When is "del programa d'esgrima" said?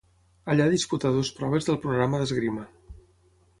1.69-2.67